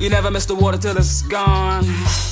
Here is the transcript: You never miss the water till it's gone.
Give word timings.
You 0.00 0.10
never 0.10 0.32
miss 0.32 0.46
the 0.46 0.56
water 0.56 0.78
till 0.78 0.96
it's 0.96 1.22
gone. 1.22 2.31